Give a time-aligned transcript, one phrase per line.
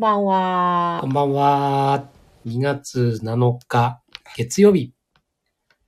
[0.00, 1.12] んばんはこん。
[1.12, 2.08] ばんは。
[2.46, 4.00] 2月7日、
[4.34, 4.94] 月曜日。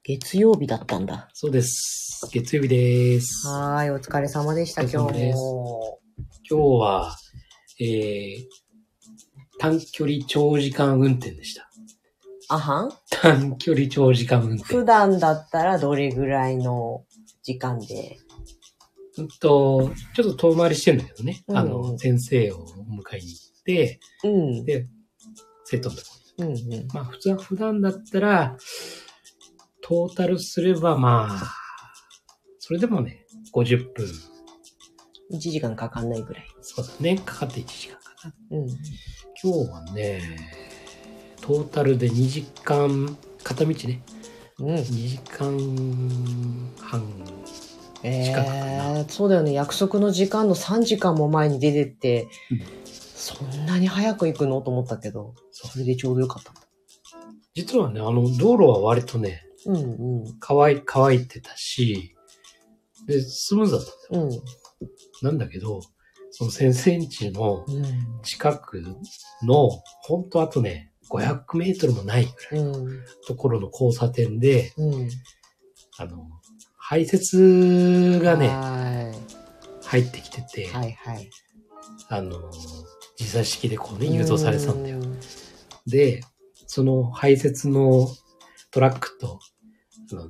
[0.02, 1.30] 月曜日だったんだ。
[1.32, 2.28] そうです。
[2.30, 3.48] 月曜日です。
[3.48, 5.98] はーい、お疲れ様でした、今日も。
[6.46, 7.16] 今日は、
[7.80, 8.44] えー、
[9.58, 11.70] 短距離長時間運転でした。
[12.50, 12.90] あはん？
[13.08, 14.74] 短距離長時間運転。
[14.74, 17.06] 普段だったらどれぐらいの
[17.42, 18.18] 時間で？
[19.16, 21.44] うんと、ちょっと遠回りしてんだけどね。
[21.48, 23.51] うんあの、先生を迎えに行って、
[24.24, 24.64] うん。
[24.64, 24.88] で、
[25.64, 26.08] 生徒のとこ
[26.38, 26.54] うんうん。
[26.54, 26.86] に。
[26.92, 28.56] まあ、普通は普段だったら、
[29.80, 31.54] トータルすればまあ、
[32.58, 34.06] それでもね、50分。
[35.32, 36.46] 1時間かかんないぐらい。
[36.60, 37.18] そうだね。
[37.24, 38.58] かかって1時間かな。
[38.58, 38.68] うん。
[39.42, 40.20] 今日はね、
[41.40, 44.02] トータルで2時間、片道ね、
[44.58, 44.74] うん。
[44.74, 45.58] 2時間
[46.80, 47.02] 半。
[48.04, 49.52] え近くかなー、そうだよね。
[49.52, 52.81] 約束の時間の3時間も前に出てって、うん
[53.22, 54.60] そんなに早く行くの？
[54.62, 56.52] と思ったけど、それでちょうどよかった。
[57.54, 59.78] 実はね、あの、道路は割とね、うんう
[60.28, 60.36] ん。
[60.40, 62.16] 乾い、乾いてたし、
[63.06, 64.42] で、スムーズだったんだよ。
[64.80, 65.26] うん。
[65.26, 65.82] なんだけど、
[66.32, 67.84] その先生んちのうん。
[68.24, 68.82] 近く
[69.44, 69.70] の、
[70.02, 73.04] ほんとあとね、500メートルもないぐらいのうん。
[73.28, 75.08] ところの交差点で、うん。
[75.98, 76.26] あの、
[76.76, 79.12] 排泄がね、は
[79.84, 80.66] 入ってきてて、い。
[80.66, 81.30] はいはい。
[82.08, 82.50] あの、
[83.16, 84.98] 時差式でこうね、誘導されてたんだよ。
[84.98, 85.18] うん
[85.86, 86.20] で、
[86.66, 88.08] その排泄の
[88.70, 89.40] トラックと、
[90.12, 90.28] あの、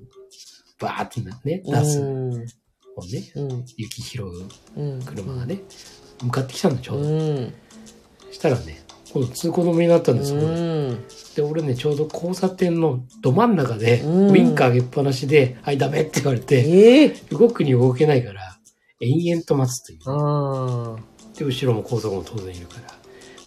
[0.80, 2.32] バーってね、出すうん。
[2.34, 3.64] をね、うん。
[3.76, 4.30] 雪拾う
[4.76, 5.02] うん。
[5.02, 5.60] 車がね、
[6.22, 7.08] 向かってきたんだ、ちょううど。
[7.10, 7.52] ん。
[8.30, 10.40] したらね、今度通行止めになったんですよ。
[10.40, 11.04] うん。
[11.36, 18.58] で、俺ね、ちょうど交差点のど真ん中で、うんウインカー上げっぱなしで、はい、ダメって言われて、ええ動くに動けないから、
[19.00, 19.98] 延々と待つという。
[21.42, 22.94] あで、後ろも高速も当然いるから、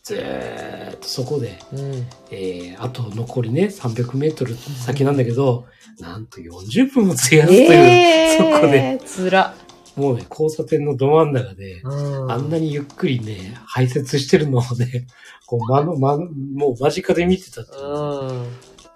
[0.03, 2.07] ずーっとそこで、ーうん。
[2.31, 5.65] えー、あと残りね、300メートル先なんだけど、
[5.99, 9.55] なんと40分も費やすという、えそこで、えつら。
[9.95, 15.07] もうね、交差点のど真ん中で、うんあんなにゆっくりね、排泄してるのをね、
[15.47, 18.45] こう、まの、まの、もう間近で見てたっていううん。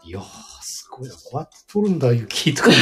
[0.04, 0.24] いやー、
[0.62, 1.16] すごいな。
[1.16, 2.76] こうやって撮るんだ、雪とかね。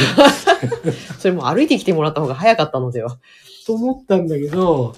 [1.18, 3.18] それも歩いてきてもらった方が早かったのでは。
[3.66, 4.94] と思ったんだけど、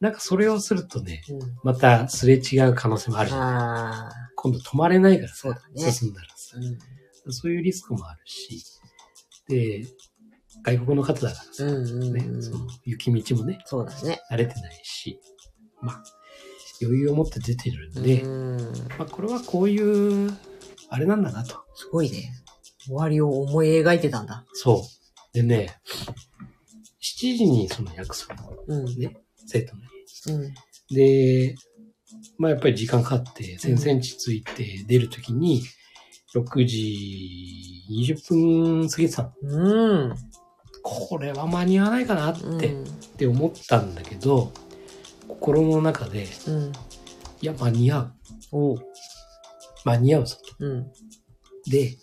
[0.00, 1.22] なんかそれをするとね、
[1.64, 3.42] またすれ違う可能性もあるじゃん。
[3.42, 4.12] ああ。
[4.36, 6.56] 今度止まれないからさ、そうだね進んだらさ、
[7.26, 7.32] うん。
[7.32, 8.64] そういうリスクもあるし、
[9.48, 9.84] で、
[10.62, 14.20] 外国の方だからさ、うんうんねうん、その雪道もね、そうだね。
[14.30, 15.20] 慣れてないし、
[15.82, 16.02] まあ、
[16.80, 18.56] 余裕を持って出てるんで、うん。
[18.98, 20.36] まあこれはこういう、
[20.90, 21.64] あれなんだなと。
[21.74, 22.32] すごいね。
[22.86, 24.44] 終わりを思い描いてたんだ。
[24.52, 25.34] そう。
[25.34, 25.80] でね、
[27.02, 28.36] 7時にその約束、
[28.66, 28.98] うん。
[28.98, 29.16] ね、
[29.48, 30.54] 生徒の家うん。
[30.94, 31.56] で、
[32.38, 35.62] まあやっぱり時間かかって、先生地着いて出るときに、
[36.34, 39.32] 6時20分過ぎてたの。
[39.42, 40.16] うん。
[40.82, 42.86] これは間に合わないかなって,、うんっ
[43.16, 44.52] て思ったんだけど、
[45.26, 46.72] 心の中で、うん。
[47.40, 48.12] いや、間に合う。
[48.52, 48.78] おう。
[49.84, 50.64] 間に合うぞと。
[50.64, 50.92] うん。
[51.70, 51.96] で、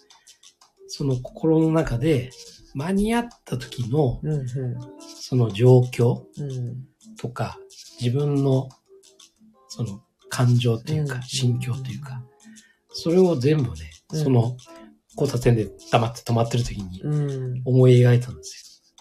[0.87, 2.31] その心の中で、
[2.73, 4.31] 間に合った時の、うん。
[4.33, 4.45] う
[4.99, 6.41] その状況ん。
[6.41, 6.94] うん。
[7.17, 7.57] とか、
[8.01, 8.69] 自分の、
[9.67, 12.23] その感情というか、うん心境というか、
[12.89, 14.57] それを全部ね、うんその
[15.17, 17.61] 交差点で黙って止まってる時にうん。
[17.63, 18.93] 思い描いたんです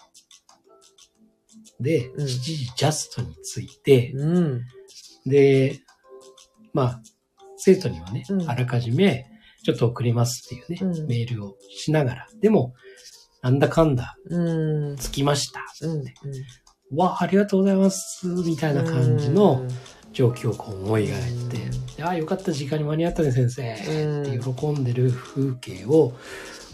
[1.77, 1.83] よ。
[1.83, 4.61] で、うん7時ジャストについて、うん。
[5.25, 5.79] で、
[6.73, 7.01] まあ、
[7.57, 9.25] 生徒にはね、うんあらかじめ、
[9.63, 12.73] ちょっと送りますっていうね、うんメールをしながら、でも、
[13.41, 14.95] なんだかんだ、うん。
[14.97, 15.61] 着きました。
[15.81, 16.03] うん。
[16.93, 19.65] わあ、ありがとうございます、みたいな感じの、
[20.13, 21.57] 状況をこう思い描いて、
[21.97, 26.13] でああ、よかった、時間に間に合ったね、先生、うんって喜んでる風景を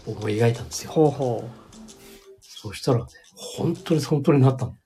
[0.06, 0.92] 思い描いたんですよ。
[0.92, 1.48] ほうほ
[2.40, 4.70] そうしたらね、本当にその通りになったの。
[4.70, 4.82] のね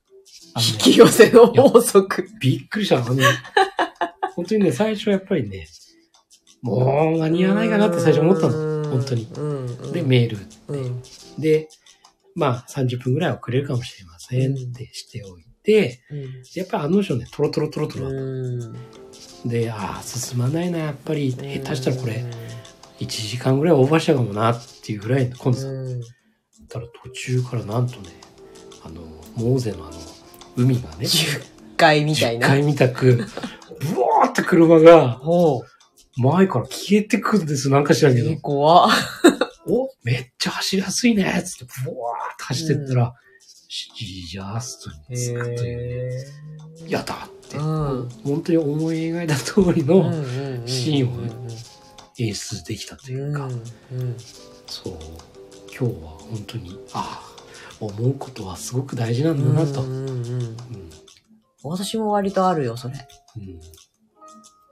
[0.56, 2.26] 引き寄せの法則。
[2.40, 2.96] びっくりした。
[2.96, 3.24] あのね、
[4.34, 5.66] 本当にね、最初やっぱりね、
[6.62, 8.82] もう間に合わないかなって最初思ったの。
[8.82, 9.28] の本当に。
[9.36, 9.92] うん。
[9.92, 10.38] で、メール。
[10.68, 11.02] うん。
[11.38, 11.68] で、
[12.36, 16.00] まあ30分ぐらい遅れるかもしれませんってしておいて、
[16.54, 18.08] やっぱり案の定ね、トロトロトロトロ。
[18.08, 19.48] うん。
[19.48, 21.32] で、ああ、進まないな、やっぱり。
[21.32, 22.24] 下手したらこれ、
[23.00, 26.00] 1時間ぐらいオーバーしたかもなっていうぐらいの、今度、うん。
[26.68, 28.10] たら途中からなんとね、
[28.84, 29.00] あの、
[29.36, 29.96] モーゼのあの、
[30.56, 32.46] 海がね、10回みたい10な。
[32.48, 35.62] 回見たく、ブワーって車がほ
[36.16, 38.40] 前から消えてくるんです、なんか知らんけどう。。
[38.40, 38.90] 怖っ。
[39.68, 42.15] お、めっちゃ走りやすいねつって、ブワ
[42.46, 43.14] 走ってったら、
[43.68, 46.86] 7時ジャストに着くというね。
[46.86, 48.08] へやったって、うん。
[48.24, 51.20] 本当に思い描いた通りうんのシーンを
[52.18, 54.16] 演出できたというか、うんうん。
[54.66, 54.94] そう。
[55.68, 60.56] 今日は本当にああ思うことはすごく大事なんだなと、うんうんうんうん。
[61.64, 62.94] 私も割とあるよ、それ。
[63.36, 63.60] うん。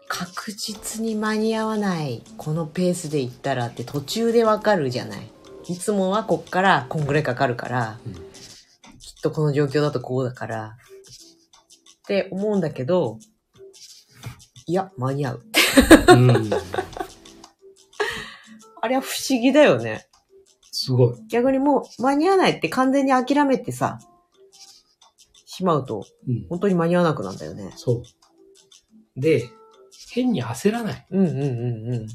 [0.06, 2.22] 確実に間に合わない。
[2.36, 5.33] このペースで行ったらって途中でわかるじゃない。
[5.68, 8.14] いつもはこっからこんぐらいかかるから、うん
[9.04, 10.76] きっとこの状況だとこうだから、
[12.04, 13.18] って思うんだけど、
[14.66, 15.42] いや、間に合う。
[16.08, 16.50] うん
[18.80, 20.08] あれは不思議だよね。
[20.70, 23.98] すごい、逆にもう間に合わないって完全に諦めてさ、
[25.44, 27.72] しまうと、うん、本当に間に合わなくなんだよね。
[27.76, 28.02] そう
[29.20, 29.50] で
[30.10, 32.06] 変に焦らないうんうんうんうん。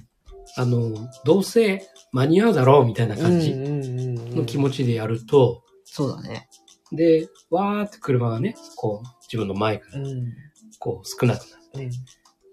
[0.55, 6.49] あのどうせ間に合うだろうみたいな感じの気持ちでやると、そうだね。
[6.91, 10.33] でわーって車がねこう自分の前からうん。
[10.79, 11.41] こう少なく
[11.73, 11.89] なる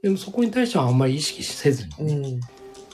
[0.02, 2.22] でもそこに対してはあんまり意識せずにうん。
[2.22, 2.40] ね、うん。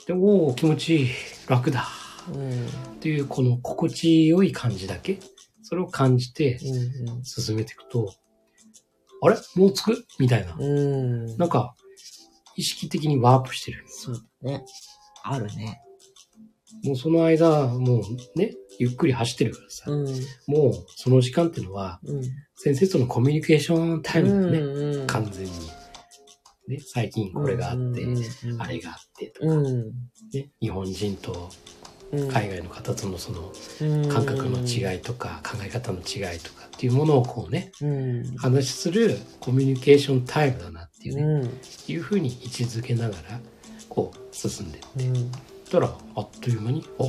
[0.05, 1.09] でおお気持ちいい
[1.49, 1.87] 楽だ
[2.33, 2.65] うん。
[2.65, 2.69] っ
[2.99, 5.19] ていうこの心地よい感じだけ
[5.63, 6.59] それを感じて
[7.07, 7.23] うん。
[7.23, 8.13] 進めていくと、
[9.21, 9.37] あれ？
[9.55, 10.05] もう着く？
[10.19, 10.55] みたいな。
[10.57, 11.37] うん。
[11.37, 11.73] なんか、
[12.55, 13.85] 意識的にワープしてる。
[13.87, 14.65] そうだね。
[15.23, 15.81] あるね。
[16.83, 20.05] もうその間、もうね、ゆっくり走ってるからさ、うん。
[20.47, 22.21] もうその時間っていうのは、うん。
[22.55, 25.07] 先生とのコミュニケーションタイムだね、うん。
[25.07, 25.51] 完全に。
[26.67, 28.05] ね、最近これがあって、
[28.59, 29.85] あれがあってとか、うん。
[30.33, 31.49] ね、日本人と
[32.11, 32.27] うん。
[32.27, 33.51] 海外の方とのその
[33.81, 38.35] うん感覚の違いとか、考え方の違いとかっていうものをこうね、うん。
[38.37, 41.59] 話するコミュニケーションタイムだなっていうね、うん。
[41.87, 43.39] いうふうに位置づけながら、
[43.89, 45.31] こう、進んでいう
[45.73, 45.77] ん。
[45.77, 47.05] ったら、あっという間に、お、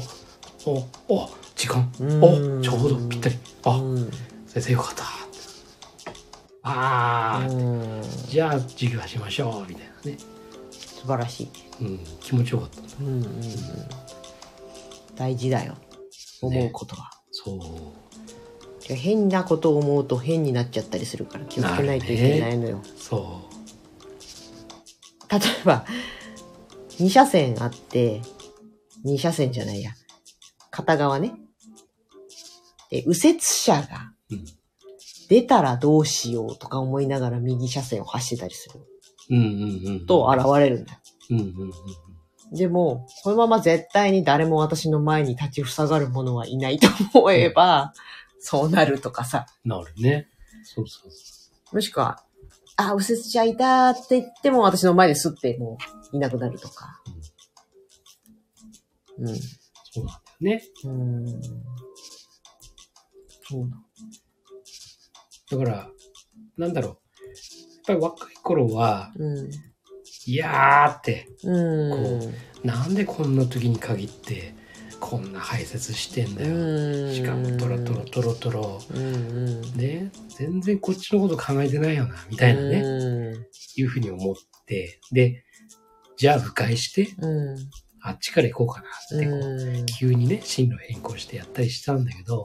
[0.70, 3.36] お、お、時間、うんお、ちょうどぴったり。
[3.64, 4.10] あ、うん。
[4.46, 5.04] 先生よかった。
[6.66, 10.18] ああ、うんじゃあ授業しましょう、みたいなね。
[10.70, 11.50] 素晴らしい。
[11.82, 12.80] うん、気持ちよかった。
[13.00, 13.30] うんうんうん。
[15.14, 15.74] 大事だよ。
[16.40, 17.10] 思うことは。
[17.30, 18.94] そう。
[18.94, 22.82] 変なことを思うと変になっちゃったりするから気をつけないといけないのよ。
[22.96, 23.42] そ
[25.30, 25.84] 例えば、
[26.98, 28.20] 2車線あって、
[29.04, 29.92] 2車線じゃないや。
[30.70, 31.34] 片側ね。
[32.90, 34.34] で、右折車がう。
[34.34, 34.44] うん。
[35.28, 38.80] 出たらどうしようとか思いながら右車線を走ってたりする
[39.30, 40.06] うんうんうん。
[40.06, 40.98] と現れるんだよ。
[41.30, 42.56] うんうんうん。
[42.56, 47.94] でも、このまま絶対に誰も私の前に立ちふさがる者はいないと思えば、
[48.38, 49.46] そうなるとかさ。
[49.64, 50.28] なるね。
[50.62, 52.22] そうそうそもしくは、
[52.76, 55.78] あ、右折車いたって言っても私の前ですっても
[56.12, 57.00] ういなくなるとか。
[59.18, 59.28] うん。
[59.28, 59.34] う。
[59.92, 60.62] そうなんだよね。
[60.84, 61.26] うん。
[63.46, 63.82] そうな
[65.50, 65.88] だから、
[66.56, 66.90] なんだろう。
[66.90, 66.98] やっ
[67.86, 69.50] ぱり若い頃は、うん。
[70.26, 72.34] いやーって、うん。
[72.64, 74.54] なんでこんな時に限って、
[75.00, 77.12] こんな排泄してんだよ。
[77.12, 78.80] しかもトロトロトロトロ。
[78.94, 79.08] うんう
[79.60, 79.62] ん。
[79.76, 83.36] ね、全然こっちのこと考えてないよな、みたいなね、ね。
[83.76, 84.34] いうふうに思っ
[84.66, 85.44] て、で、
[86.16, 87.56] じゃあ迂回して、うん。
[88.06, 89.86] あっちから行こうかなってこう、うん。
[89.86, 92.44] 急にね、進路変更してやったりしたんだけど、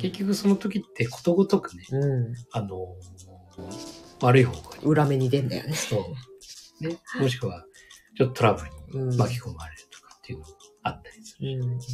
[0.00, 2.34] 結局その時ってことごとくね、うん。
[2.52, 5.74] あのー悪い方向に、裏目に出んだよね。
[5.74, 6.14] そ
[6.82, 7.64] う、ね、もしくは、
[8.16, 10.52] ちょっとトラブルうんに巻き込まれるとかっていうのも
[10.82, 11.60] あったりする。
[11.62, 11.78] うん。
[11.78, 11.84] で、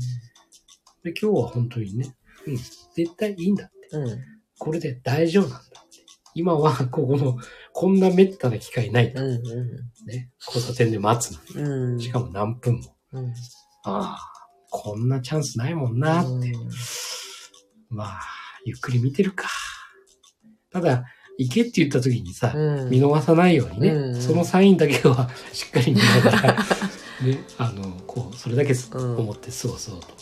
[1.08, 2.14] 今日は本当にね、
[2.46, 3.96] うん、絶対いいんだって。
[3.96, 4.24] うん。
[4.58, 5.84] これで大丈夫なんだ。
[6.34, 7.36] 今は、ここの、
[7.72, 9.24] こんな滅多な機会ないと。
[9.24, 9.42] うん。
[10.06, 10.30] ね。
[10.46, 11.62] 交差点で待つの。
[11.62, 11.92] うん。
[11.94, 12.00] うん。
[12.00, 12.96] しかも何分も。
[13.12, 13.26] うん。
[13.84, 14.18] ああ、
[14.70, 16.52] こんなチャンスないもんなって。
[17.88, 18.20] まあ、
[18.64, 19.48] ゆっくり見てるか。
[20.72, 21.04] ただ、
[21.38, 22.90] 行けって言った時にさ、うん。
[22.90, 26.52] 見逃さないようにね、うんそのサインだけはしっかり見ながら、
[27.24, 30.18] ね、あの、こう、それだけすうん思って過ごそうと思っ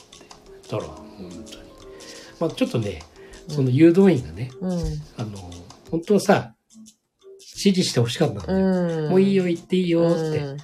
[0.62, 0.70] て。
[0.70, 1.68] だから、本当に。
[2.40, 3.02] まあ、ちょっとね、
[3.48, 4.78] その誘導員がね、うん。
[5.16, 5.50] あの、
[5.90, 6.54] 本当はさ、
[7.57, 8.59] 指示してほしかったんだよ。
[9.04, 9.11] うん。
[9.11, 10.38] もういいよ、行っていいよって。
[10.38, 10.57] うん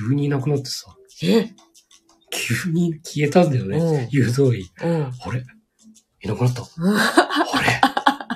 [0.00, 1.48] 急にいなくなってさ、え？
[2.30, 4.64] 急に消えたんだよね、うん誘導員。
[4.82, 5.02] うん。
[5.04, 5.42] あれ？
[6.22, 6.62] いなくなった？
[6.62, 6.66] あ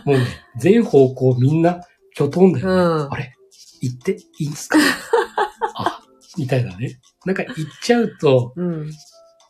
[0.05, 0.13] れ？
[0.13, 0.27] もうね、
[0.59, 1.81] 全方向みんな、
[2.15, 2.73] きょとんだよね。
[2.73, 2.77] う
[3.09, 3.35] んあれ？
[3.81, 4.79] 行っていいんすか？
[5.77, 6.03] あ、
[6.39, 7.01] みたいなね。
[7.27, 8.91] なんか行っちゃうと、うん。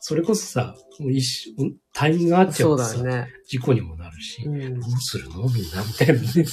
[0.05, 3.29] それこそさ、もう一瞬、タイミングが合っちゃそううとさ、ね。
[3.47, 5.29] 事故にもなるし、うんどうする？
[5.29, 6.27] のみんな、みたいなね。
[6.33, 6.43] で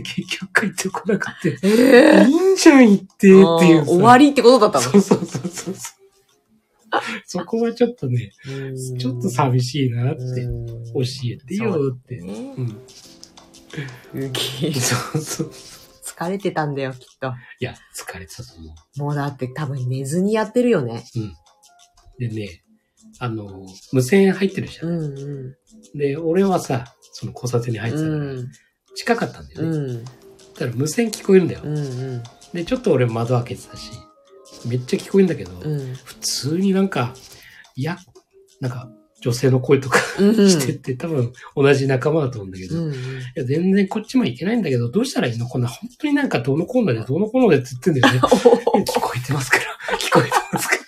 [0.00, 3.84] 結局帰ってこなくて、ええいいんじゃん、行って、っていう。
[3.84, 5.74] 終わりってことだったそうそうそうそう。
[7.26, 12.22] そこはちょっとね、のちょっと寂しいなって、うん教えてよって。
[12.22, 12.82] ねうん。
[14.14, 14.80] 雪。
[14.80, 15.50] そうそう。
[16.06, 17.34] 疲れてたんだよ、きっと。
[17.60, 18.74] いや、疲れてたと思
[19.08, 21.04] もうだって多分寝ずにやってるよね。
[21.16, 21.20] う。
[21.20, 21.34] うん。
[22.28, 22.62] でね、
[23.18, 24.86] あの、無線入ってるじゃ。
[24.86, 25.58] うんんう
[25.94, 28.52] で、俺はさ、その交差点に入ってたから、ん。
[28.94, 29.92] 近かったんだようね。
[29.94, 30.04] ん。
[30.04, 31.60] だから無線聞こえるんだよ。
[31.64, 32.22] うんうん。
[32.52, 33.90] で、ちょっと俺窓開けてたし、
[34.66, 35.94] めっちゃ聞こえるんだけど、うん。
[35.94, 37.14] 普通になんか、
[37.74, 37.98] いや、
[38.60, 38.88] なんか、
[39.20, 40.34] 女性の声とかうん。
[40.50, 42.92] してって、多分同じ仲間だと思うんだけど、いうん。
[43.34, 45.46] や、全然こっちもいけないんだけど、どうしたらいいの？
[45.46, 48.20] こんな、本当になんかどうのこうので、どうのこうのでって言ってんだよね。
[48.84, 49.98] 聞こえてますから。
[49.98, 50.82] 聞こえてますから。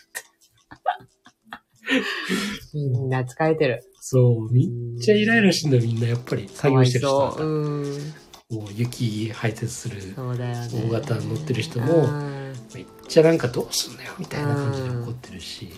[2.73, 3.83] みんな疲れてる。
[4.01, 4.67] そう、めっ
[5.01, 6.07] ちゃイライラしてんだよ、みんな。
[6.07, 7.47] やっぱり、作業してる人はかわいそう。
[7.47, 8.15] うん。
[8.51, 10.85] もう雪排雪する、そうだよね。
[10.89, 15.71] 大型乗ってる人もうんめっちゃなんかどうすんだよ、みたいな感じで怒ってるし、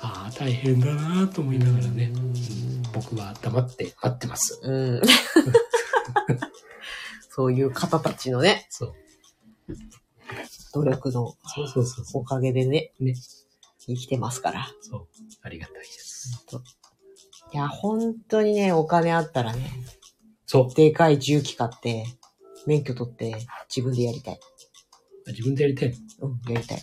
[0.00, 4.58] ああ、大変だなと思いながらね、うん僕は黙って待ってます。
[4.62, 5.02] うん。
[7.28, 8.94] そういう方たちのね、そう。
[10.72, 13.14] 努力のそうそうそうそおかげでね、ね
[13.80, 14.60] 生きてますから。
[14.62, 14.84] う。
[14.84, 15.06] そう。
[15.42, 16.46] ありがたいです。
[17.56, 19.70] いや、本当にね、お金あったらね、
[20.44, 20.74] そう。
[20.74, 22.04] でかい重機買って、
[22.66, 23.34] 免許取って、
[23.74, 24.40] 自分でやりたい。
[25.28, 25.94] 自分でやりたい？
[26.20, 26.28] の。
[26.28, 26.82] うん、やりたい。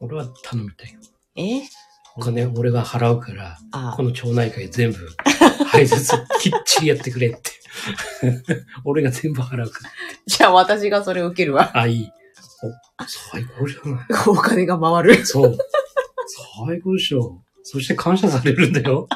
[0.00, 1.00] 俺は頼みたいよ。
[1.36, 1.62] え？
[2.14, 4.98] お金俺が払うから、あこの町内会全部、
[5.68, 5.96] 排泄
[6.42, 7.40] きっちりやってくれって。
[8.84, 9.90] 俺が全部払うから。
[10.26, 11.70] じゃあ私がそれ受けるわ。
[11.74, 12.10] あ、いい。
[12.62, 14.06] お、最高じゃない？
[14.28, 15.24] お金が回る。
[15.24, 15.56] そう。
[16.68, 17.40] 最高でしょ。
[17.62, 19.08] そして感謝されるんだよ。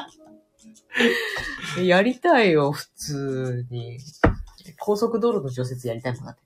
[1.83, 3.99] やりたいよ、普通に。
[4.79, 6.41] 高速道路の除雪やりたいもんだって。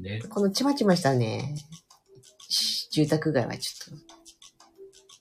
[0.00, 0.22] ね。
[0.28, 1.54] このちまちましたね、
[2.48, 4.04] し住宅街はちょっと、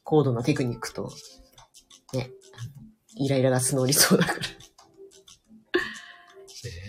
[0.04, 1.12] 高度なテクニックと、
[2.14, 2.32] ね、
[3.16, 4.40] イライラが募りそうだから。
[4.40, 4.46] ね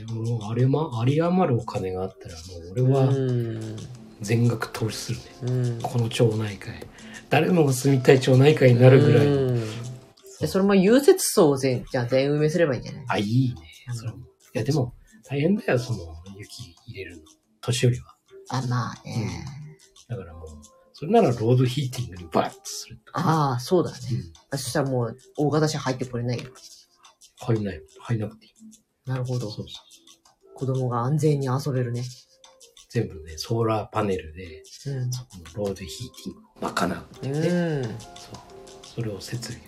[0.09, 3.76] もうあれま、有り余るお金があったら、もう俺はうん。
[4.21, 5.25] 全額投資するね。
[5.42, 5.83] うん。
[5.83, 6.87] この町内会。
[7.30, 9.88] 誰もが住みたい町内会になるぐらい
[10.40, 13.04] で、それも融雪層を全、じゃあ全埋めすればいいんじゃない？
[13.09, 13.95] あ、いいね。
[13.95, 14.18] それも。
[14.18, 14.21] い
[14.54, 14.95] や、でも、
[15.28, 15.99] 大変だよ、その、
[16.37, 17.23] 雪入れるの。
[17.61, 18.16] 年寄りは。
[18.50, 19.45] あ、まあね。
[20.09, 20.47] だからもう、
[20.92, 23.00] それならロードヒーティングにバッとする。
[23.12, 23.99] ああ、そうだね。
[24.52, 24.59] うん。
[24.59, 26.50] そしたらもう、大型車入ってこれないよ。
[27.40, 27.80] 入んない。
[28.00, 28.52] 入んなくていい。
[29.07, 29.50] なるほど。
[29.50, 30.54] そうそう。
[30.54, 32.02] 子供が安全に遊べるね。
[32.90, 35.11] 全部ね、ソーラーパネルで、うん。
[35.54, 37.38] ロードヒーティングを賄うってね。
[37.38, 37.85] うん。
[37.85, 37.92] そう。
[38.83, 39.67] それを設備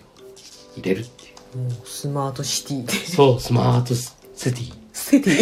[0.75, 1.57] 入れるっていう。
[1.57, 2.93] もう、スマートシティで。
[2.93, 4.73] そう、スマートセティ。
[4.93, 5.33] セティ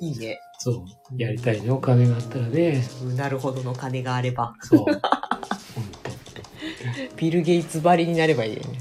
[0.00, 0.38] いいね。
[0.58, 0.84] そう。
[1.16, 2.82] やりたいね、お金があったらね。
[3.16, 4.54] なるほどの金があれば。
[4.62, 4.86] そう。
[7.16, 8.78] ビル・ゲイツばりになればいいよね。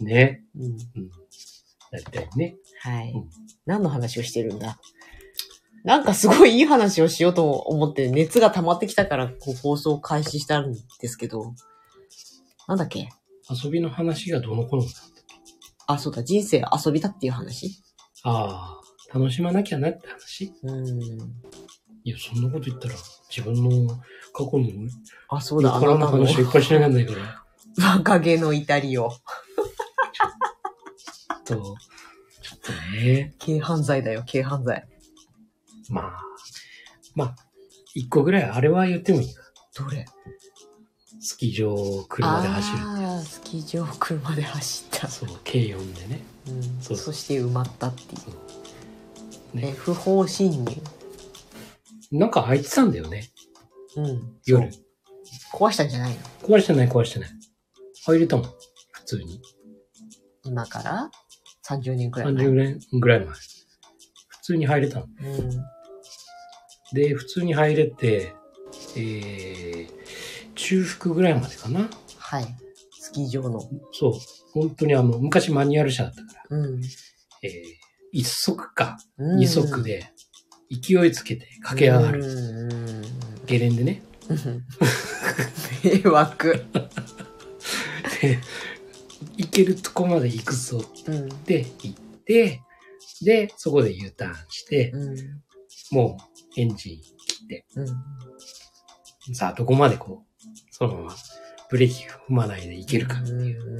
[0.00, 0.42] ね。
[0.56, 0.64] うん。
[0.64, 0.76] うん。
[1.90, 2.56] やりたいね。
[2.80, 3.12] はい。
[3.12, 3.28] うん
[3.66, 4.78] 何の話をしてるんだ？
[5.84, 11.54] なんかすごいいい話をしようと思って熱が溜まってきたからこう放送を開始したんですけど。
[12.68, 13.08] なんだっけ？
[13.50, 14.98] 遊びの話がどの頃なんだ
[15.86, 17.82] あ、そうだ、人生遊びだっていう話？
[18.24, 18.78] あ
[19.12, 21.00] あ、楽しまなきゃなって話うん。
[22.04, 22.94] いや、そんなこと言ったら、
[23.30, 23.88] 自分の
[24.34, 24.68] 過去の
[25.30, 27.44] あ、そうだ、あの話をいっぱいしなきゃないから。
[28.00, 29.10] 若気の至りを。
[31.46, 34.84] と、ちょっとね、軽犯罪だよ、軽犯罪。
[35.88, 36.22] まあ、
[37.14, 37.36] まあ、
[37.94, 39.42] 一個ぐらい、あれは言ってもいいか。
[39.74, 40.04] どれ？
[41.20, 42.78] スキー場を車で走る。
[42.78, 45.08] ああ、スキー場を車で走った。
[45.08, 46.22] そう、軽4でね。
[46.48, 48.06] うん、そうそして埋まったってい
[49.54, 49.56] う。
[49.56, 50.82] ねえ、不法侵入。
[52.10, 53.28] なんか開いてたんだよね、
[53.96, 54.36] うん。
[54.46, 54.70] 夜。
[55.52, 56.20] 壊したんじゃないの？
[56.42, 57.30] 壊してない、壊してない。
[58.06, 58.46] 入れたもん、
[58.92, 59.40] 普通に。
[60.44, 61.10] 今から
[61.66, 62.46] ？30年くらい前。
[62.46, 63.28] 30年ぐらい前。
[63.28, 63.34] 普
[64.42, 65.06] 通に入れたの。
[65.06, 65.50] うん。
[66.94, 68.34] で、普通に入れて、
[68.96, 69.88] えー、
[70.58, 71.88] 中腹ぐらいまでかな。
[72.18, 72.46] はい。
[72.90, 73.60] スキー場の。
[73.92, 74.12] そう。
[74.52, 76.80] 本当にあの、昔マニュアル車だったから、うん。
[77.42, 77.50] えー、
[78.12, 79.84] 一足か、うん二足。
[79.84, 80.12] で、
[80.70, 82.24] 勢いつけて駆け上がる。
[82.24, 83.02] うんうん
[83.46, 84.02] ゲレンデね。
[84.28, 84.64] うん。
[85.82, 86.66] 迷惑。
[88.20, 88.38] で、
[89.36, 91.24] 行けるとこまで行くぞうん。
[91.24, 92.60] って行って、
[93.22, 95.16] で、そこで U ターンして、うん。
[95.92, 96.18] も
[96.56, 97.82] うエンジン切って、う
[99.30, 99.34] ん。
[99.34, 100.27] さあ、どこまでこう、
[100.78, 101.16] そのまま
[101.70, 103.78] ブレーキ踏まないで行けるかってうんいう。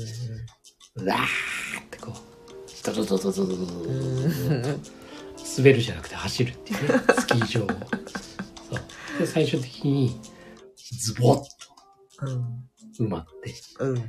[0.96, 2.14] うわーってこう、
[2.84, 4.62] ドドドドドドドドドうん。
[5.56, 7.68] 滑るじゃなくて走るっていうね、スキー場を。
[7.68, 7.74] そ
[9.16, 9.18] う。
[9.20, 10.20] で、最終的に、
[10.98, 11.44] ズボッと
[12.22, 12.30] う
[13.04, 13.06] ん。
[13.06, 14.04] 埋まって、うん。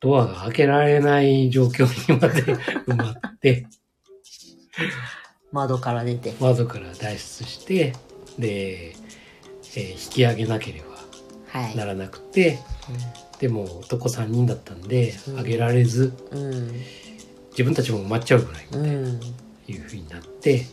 [0.00, 2.42] ドアが開けられない状況にまで
[2.86, 3.66] 埋まって、
[5.52, 6.34] 窓から出て。
[6.38, 7.94] 窓から脱出して、
[8.38, 10.95] で、えー引き上げなければはい。
[11.74, 12.58] ならなくて、
[13.38, 16.72] でも男3人だったんで、うん上げられず、うん。
[17.50, 18.84] 自分たちも埋まっちゃうぐらいうん。
[18.84, 19.20] うん。
[19.68, 20.66] いう風になって、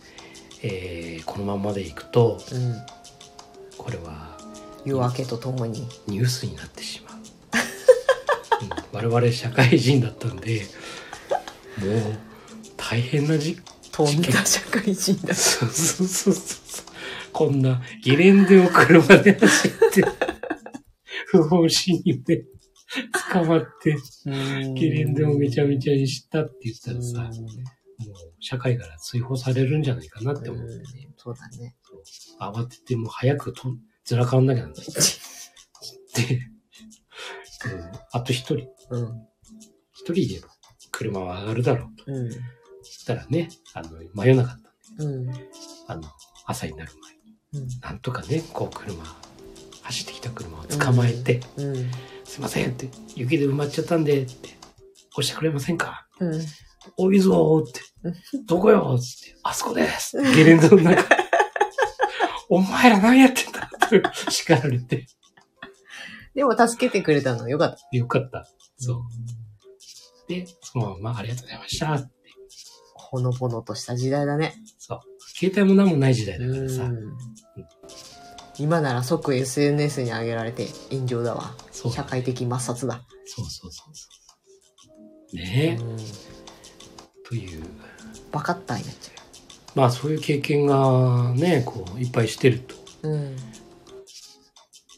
[0.61, 2.75] えーこのままでいくと、うん。
[3.77, 4.37] これは
[4.85, 5.87] 夜明けとともに。
[6.07, 7.15] ニュースになってしまう。
[8.61, 10.65] うん、 我々社会人だったんで、
[11.79, 12.17] もう
[12.77, 13.57] 大変なじ、
[13.91, 15.33] 飛んだ社会人だ。
[15.33, 16.85] そうそうそうそう。
[17.31, 20.05] こんなゲレンデを車で走って、
[21.37, 22.45] 不法侵入で
[23.31, 23.95] 捕まって、
[24.75, 27.53] ゲレンデをめちゃめちゃにしたって言ったらさ、もう
[28.39, 30.83] 社会から追放されるんじゃないかなって思ってね。
[31.17, 31.75] そうだね。
[32.39, 33.73] 慌ててもう早くと
[34.03, 34.85] ずらかんなきゃなんない。
[34.85, 36.53] で、うん
[38.11, 39.27] あと一人、うん。
[39.93, 40.41] 一人で
[40.91, 42.11] 車は上がるだろうと。
[42.11, 42.31] うん。
[42.31, 42.39] そ
[42.83, 44.61] したらね、あの、真夜中だっ
[44.97, 45.03] た。
[45.03, 45.29] うん。
[45.87, 46.03] あの、
[46.45, 47.79] 朝になる前に、うん。
[47.79, 49.03] なんとかね、こう車、
[49.83, 51.91] 走ってきた車を捕まえて、うん。
[52.23, 54.49] すいませんって、雪で埋まっちゃったんで、って、
[55.15, 56.07] 押してくれませんか？
[56.19, 56.41] うん。
[56.97, 61.03] おいぞーってうん、どこよつって、あそこですゲレンデの中。
[62.49, 65.07] お前ら何やってんだって叱られて。
[66.35, 67.97] でも助けてくれたのよかった。
[67.97, 68.47] よかった。
[68.77, 69.01] そう。
[70.27, 72.09] で、そのままありがとうございましたって。
[72.95, 74.55] ほのぼのとした時代だね。
[74.79, 75.01] そう。
[75.37, 76.89] 携帯も何もない時代だからさ。
[78.59, 81.55] うん今なら即 SNS に上げられて炎上だわ。
[81.71, 83.01] 社会的抹殺だ。
[83.25, 84.07] そうそうそうそ
[85.33, 85.35] う。
[85.35, 85.97] ねえ、うん
[87.27, 87.63] という。
[88.31, 89.11] バカったになっちゃ
[89.75, 93.13] まあそういう経験がね、こう、いっぱいしてると、うよ。
[93.15, 93.35] うん。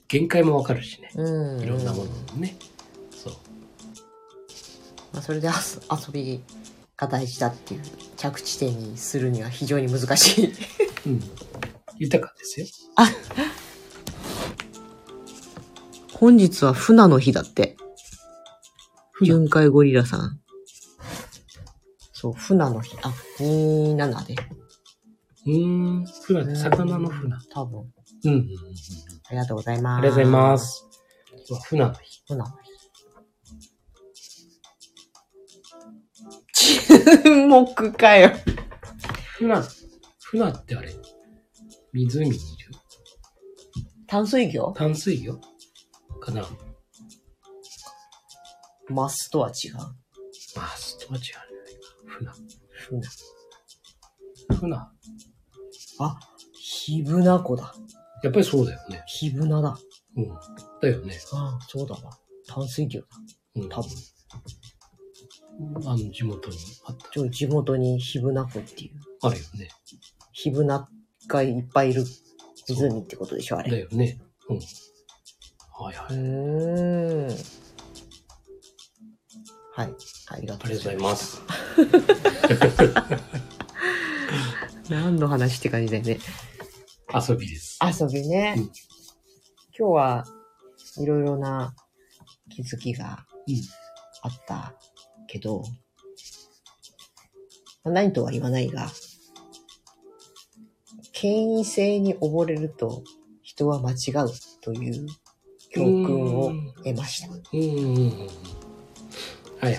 [0.08, 1.12] 限界もわかるしね。
[1.16, 1.62] うん。
[1.62, 2.58] いろんなものもね。
[3.12, 3.34] そう。
[5.14, 6.42] まあ、それであす遊び
[6.98, 7.82] が大事だっていう
[8.18, 10.54] 着地点にするには非常に難しい。
[11.08, 11.22] うん。
[11.98, 12.68] 豊かですよ。
[16.14, 17.78] 本日は船の日だって。
[19.12, 20.40] 船巡回ゴリラさん。
[22.14, 22.98] そう、船の日。
[23.04, 24.36] あ、27で。
[25.46, 26.06] うーん。
[26.06, 27.36] 船、魚の船。
[27.50, 27.80] 多分。
[27.80, 28.46] うんうんうんうん。
[29.28, 30.00] ありがとうございます。
[30.00, 30.58] ありがとうございま。
[30.58, 30.86] す。
[31.68, 32.24] 船の日。
[32.28, 32.76] 船の日。
[37.24, 38.32] 注目かよ。
[39.38, 39.56] 船、
[40.20, 40.94] 船ってあれ、
[41.96, 42.38] 湖にいる
[44.08, 44.74] 淡水魚？
[44.74, 45.40] 淡水魚？
[46.20, 46.46] かな
[48.90, 49.76] マスとは違う。
[49.78, 51.26] まあ、ストは違うね。
[52.06, 52.32] 船。
[52.70, 53.02] 船。
[54.60, 54.76] 船。
[56.00, 56.20] あ、
[56.54, 57.74] ヒブナコだ。
[58.24, 59.04] やっぱりそうだよね。
[59.08, 59.78] ヒブナだ。
[60.18, 60.28] うん。
[60.82, 61.18] だよね。
[61.34, 62.18] ああ、そうだわ。
[62.48, 63.08] 淡水魚だ。
[63.56, 63.70] うん。
[63.70, 63.90] 多分。
[65.88, 69.30] あの、地元にあっちょ地元にヒブナコっていう、た。
[69.30, 69.70] あるよね。
[70.34, 70.90] ヒブナ
[71.28, 72.04] がいっぱいいる
[72.68, 73.72] 湖ってことでしょ、あれ。
[73.72, 74.20] だよね。
[74.50, 74.60] うん。
[75.78, 76.18] はいはうい。
[76.18, 77.36] ーん。
[79.74, 79.94] はい。
[80.30, 81.42] ありがとうございます。
[84.90, 86.20] 何の話って感じだよね。
[87.28, 87.80] 遊びです。
[87.84, 88.56] 遊びね。
[88.58, 88.72] うん
[89.78, 90.26] 今日は
[91.00, 91.76] いろいろな
[92.50, 93.56] 気づきがうん
[94.22, 94.74] あった
[95.28, 95.64] けど、
[97.84, 98.90] まあ何とは言わないが、
[101.16, 103.02] 権威性に溺れると
[103.42, 103.94] 人は間違
[104.26, 104.30] う
[104.62, 105.08] という
[105.72, 106.52] 教訓を
[106.84, 107.30] 得ました。
[107.30, 107.62] うん。
[107.62, 107.70] うん。
[107.70, 107.96] うん。
[107.96, 108.18] うん。
[108.20, 108.28] はい
[109.62, 109.74] はい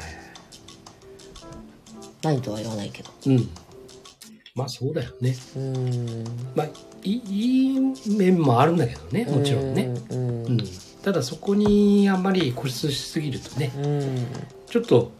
[2.24, 2.40] はい。
[2.40, 3.10] とは言わないけど。
[3.26, 3.48] うん。
[4.54, 5.36] まあそうだよね。
[5.56, 6.24] うん。
[6.54, 6.68] まあ、
[7.04, 7.20] い
[7.74, 7.78] い
[8.16, 8.76] 面もあるん。
[8.78, 9.74] だけどね、もちろん。
[9.74, 9.94] ね。
[10.10, 10.46] うん。
[10.46, 10.58] うん。
[11.02, 12.22] ただそこにあん。
[12.22, 14.26] まり固執しすぎるとね、うん。
[14.70, 15.12] ちょっと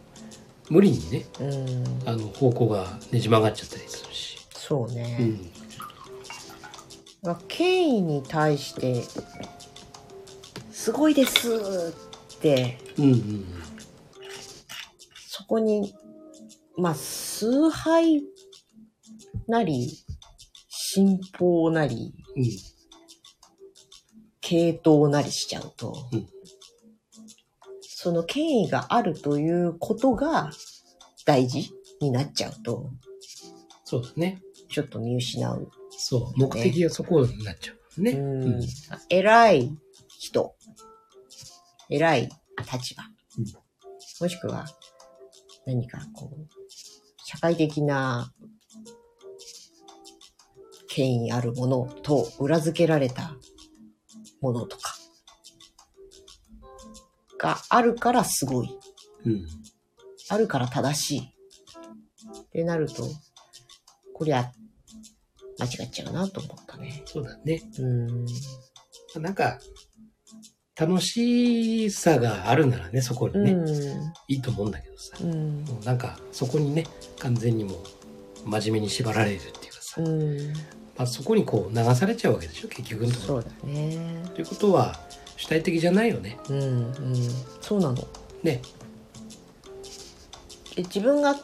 [0.69, 2.09] 無理にね、うん。
[2.09, 4.39] あの方向がねじ曲がっちゃったりするし。
[4.49, 5.17] そうね。
[5.19, 5.51] うん。
[7.21, 9.03] まあ権威に対して、
[10.71, 11.93] すごいです
[12.35, 13.45] って、うんうん
[15.29, 15.93] そこに、
[16.77, 18.23] まあ、崇拝
[19.47, 19.91] なり、
[20.67, 22.43] 信奉なり、うん。
[22.43, 22.49] うん。
[24.41, 26.27] 系統なりしちゃうと、うん
[27.99, 30.51] その権威があるということが
[31.25, 32.91] 大事になっちゃうと、
[33.83, 34.39] そうだね。
[34.69, 35.71] ちょっと見失う。
[35.97, 36.39] そう。
[36.39, 38.11] 目的がそこになっちゃうね。
[38.11, 38.61] うん
[39.09, 39.71] 偉い
[40.07, 40.55] 人、
[41.89, 42.29] 偉い
[42.71, 43.03] 立場、
[43.37, 43.45] うん
[44.19, 44.65] もしくは
[45.65, 46.47] 何かこう、
[47.23, 48.31] 社会的な
[50.87, 53.35] 権威あるものと裏付けられた
[54.41, 54.95] ものとか
[57.37, 58.79] があるからすごい
[59.25, 59.47] うん。
[60.29, 61.19] あるから正しい。
[61.19, 63.03] ってなると、
[64.13, 64.51] こりゃ、
[65.59, 67.03] 間違っちゃうなと思ったね。
[67.05, 67.61] そうだね。
[67.79, 68.25] うん。
[69.21, 69.59] なんか、
[70.79, 74.13] 楽しさがあるならね、そこにね、うん。
[74.27, 75.17] いいと思うんだけどさ。
[75.21, 75.63] うん。
[75.63, 76.85] もうなんか、そこにね、
[77.19, 77.75] 完全にも
[78.45, 80.53] う、真面目に縛られるっていうかさ、うん。
[80.95, 83.41] まあ、そこにこう流されちゃうわけでしょ、結局のところ。
[83.41, 84.23] そうだね。
[84.35, 84.99] ということは、
[85.35, 86.37] 主体的じゃないよね。
[86.49, 86.57] うん。
[86.57, 87.15] うん。
[87.61, 88.07] そうなの。
[88.43, 88.61] ね。
[90.75, 91.35] え自分が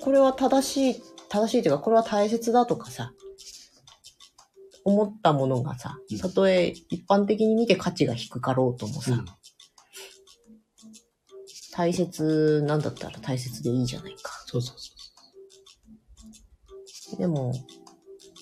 [0.00, 3.12] これは正しい、正しいというか、これは大切だとかさ、
[4.84, 9.24] 思ったものがさうん、たとえ一般的に見て価値が低かろうともさ、うん。
[11.72, 14.32] 大切なんだったら大切でいいじゃないか。
[14.46, 14.92] そうそうそ
[17.16, 17.52] でも、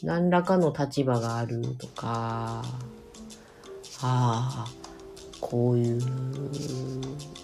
[0.02, 2.62] 何らかの立場があるとか、
[4.02, 4.66] ああ、
[5.40, 6.00] こういう、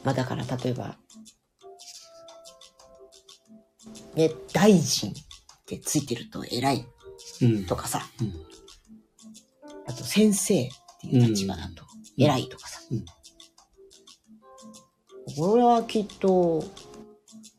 [0.04, 0.96] まあだから例えば、
[4.14, 5.14] ね、大臣っ
[5.66, 6.86] てついてると偉い
[7.42, 7.66] うん。
[7.66, 8.32] とかさ、うん。
[9.86, 10.68] あと先生っ
[11.00, 11.84] ていう立場だと
[12.18, 12.80] 偉いとかさ。
[12.90, 13.04] うん
[15.36, 16.64] これはきっと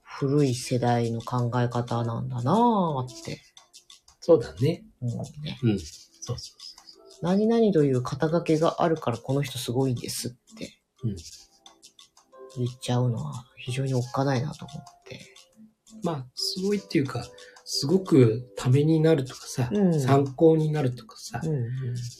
[0.01, 3.41] 古い世代の考え方なんだなぁって
[4.21, 4.83] そうだね。
[4.99, 5.59] 思うね。
[5.61, 5.79] うん。
[5.79, 6.53] そうそ
[7.21, 11.15] 何々という肩書きがあるからこの人すごいんですってうん
[12.57, 15.19] 言っちゃうのは非常におっかないなと思って。
[16.03, 16.05] う。
[16.05, 17.25] まあ、すごいっていうか、
[17.69, 21.65] すごくためになるとかさ、うん参考になるとかさ、うんうん。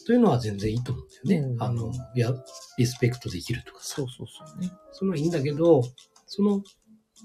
[0.06, 1.48] というのは全然いいと思うんだよね。
[1.48, 2.34] うんあの、いや、
[2.76, 4.70] リスペクトできるとかさそ、うそうそうね。
[4.92, 5.82] そのはいいんだけど、
[6.26, 6.62] その、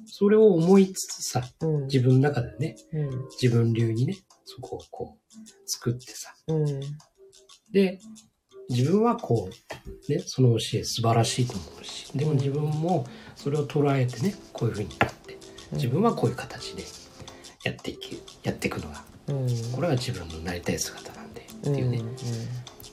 [0.05, 1.81] それを思いつつさ、うん。
[1.87, 3.09] 自分の中でね、うん。
[3.41, 6.79] 自分流にね、そこをこう、作ってさ、うん。
[7.73, 7.99] で、
[8.69, 13.05] 自分はこう、ね、その教え素晴らしいと思うし、でも自分も
[13.35, 15.37] それを捉えてね、こういうふうになって、
[15.73, 16.83] 自分はこういう形で
[17.63, 22.01] やっていけ、やっていくのが、うん、これが自分のなりたい姿なんで、ってうん、いうね、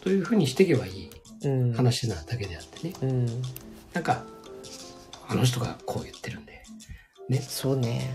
[0.02, 1.10] というふうにしていけばいい
[1.42, 3.26] うん、話なだけであってね、うん。
[3.94, 4.24] なんか、
[5.28, 6.62] あの人がこう言ってるんで、
[7.28, 8.12] ね、そうね。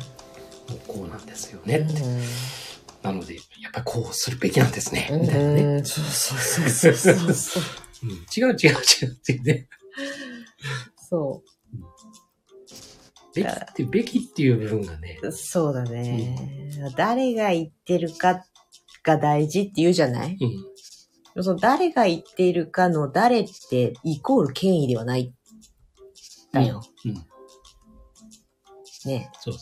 [0.69, 1.89] もうこうなんですよね、うん。
[1.89, 2.01] って。
[3.01, 5.63] なので、やっぱりこうするべきなんですね、みたいなね。
[5.63, 6.37] うん、そうそう
[6.69, 7.63] そうそうそう。
[8.03, 9.67] うん、違う違う違うっていうね。
[11.09, 11.41] そ
[13.35, 15.31] べきって、べきっていう部分がね、う。
[15.31, 16.37] そうだね。
[16.95, 18.43] 誰が言ってるか
[19.03, 20.37] が大事って言うじゃない？
[21.35, 25.33] うん、その誰が言っているかの誰ってイコール権威ではない。
[26.51, 26.81] だよ。
[27.03, 27.11] うん。
[27.11, 27.17] うん。
[29.05, 29.29] ね。
[29.41, 29.59] そうそ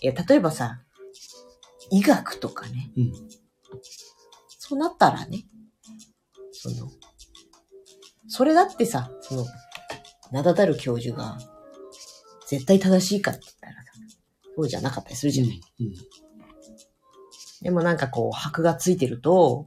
[0.00, 0.80] いや、例えばさ、
[1.90, 2.92] 医学とかね。
[2.96, 3.00] う。
[3.00, 3.12] うん。
[4.48, 5.44] そうなったらね。
[6.52, 6.90] その、
[8.28, 9.44] それだってさ、その、
[10.32, 11.38] 名だたる教授が
[12.48, 13.90] 絶対正しいかって言ったらさ、
[14.56, 15.60] そうじゃなかったりするじゃない。
[15.80, 15.94] うん。
[17.62, 19.66] でもなんかこう、箔がついてると、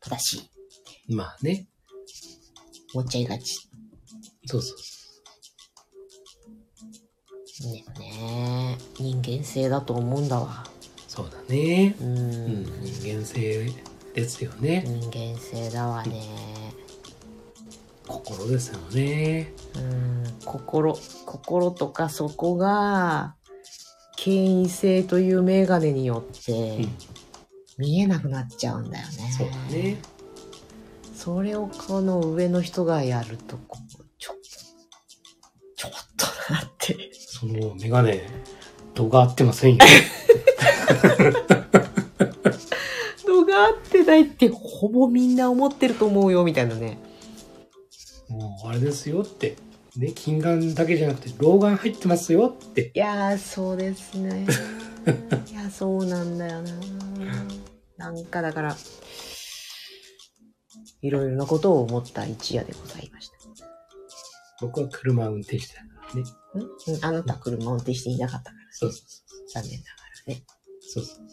[0.00, 0.50] 正しい。
[1.10, 1.16] うん。
[1.16, 1.66] まあね。
[2.94, 3.68] 思っちゃいがち。
[4.46, 4.90] そうそう。
[7.62, 10.64] ねね人間性だと思うんだわ。
[11.08, 11.94] そうだね。
[12.00, 12.64] ううんん。。
[12.82, 13.70] 人間性
[14.14, 14.84] ですよね。
[14.86, 16.59] 人間性だわね。
[18.10, 19.52] 心ですよね。
[19.76, 20.24] うん。
[20.44, 20.94] 心、
[21.24, 23.36] 心とかそこが、
[24.16, 26.92] 権威性というメガネによってうん。
[27.78, 29.12] 見えなくなっちゃうんだよね。
[29.36, 29.96] そうだね。
[31.14, 34.42] それをこの上の人がやると、こう、ちょっと、
[35.76, 37.10] ちょっとなって。
[37.12, 38.28] そのメガネ、
[38.94, 39.78] 度が合ってませんよ。
[43.26, 46.98] 度が合ってないってほぼみんな思ってると思うよ、みたいなね。
[48.30, 49.56] もうあれですよって。
[49.96, 52.92] ね、金眼だけじゃなくて、老眼入ってますよって。
[52.94, 54.46] いやー、そうですね。
[55.50, 56.70] いや、そうなんだよな。
[57.96, 58.76] なんかだから、
[61.02, 63.34] いろいろなことを思った一夜でございました。
[64.60, 66.22] 僕は車運転してたからね。
[66.22, 66.24] ん？
[66.94, 67.04] うん？
[67.04, 69.62] あなた車運転していなかったから、そうそうそう。
[69.64, 69.90] 残念なが
[70.28, 70.44] らね。
[70.80, 71.26] そうそうそう。